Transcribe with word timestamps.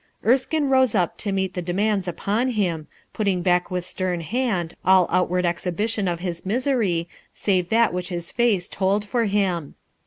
Erskine 0.25 0.67
rose 0.67 0.95
up 0.95 1.15
to 1.17 1.31
meet 1.31 1.53
the 1.53 1.61
demands 1.61 2.07
Upoil 2.07 2.49
him, 2.51 2.87
putting 3.13 3.43
back 3.43 3.69
with 3.69 3.85
stern 3.85 4.21
hand 4.21 4.73
all 4.83 5.05
outward 5.11 5.45
exhibition 5.45 6.07
of 6.07 6.21
his 6.21 6.43
misery 6.43 7.07
save 7.35 7.69
that 7.69 7.91
whitlh 7.91 8.07
his 8.07 8.31
face 8.31 8.67
told 8.67 9.05
for 9.05 9.25
him. 9.25 9.75